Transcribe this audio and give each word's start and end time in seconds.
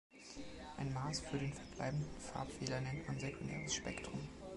Ein 0.77 0.91
Maß 0.93 1.19
für 1.19 1.37
den 1.37 1.53
verbleibenden 1.53 2.19
Farbfehler 2.19 2.81
nennt 2.81 3.07
man 3.07 3.19
sekundäres 3.19 3.75
Spektrum. 3.75 4.27